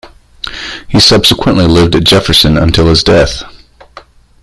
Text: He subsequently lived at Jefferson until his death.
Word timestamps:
He 0.87 0.99
subsequently 0.99 1.67
lived 1.67 1.93
at 1.95 2.05
Jefferson 2.05 2.57
until 2.57 2.87
his 2.87 3.03
death. 3.03 3.43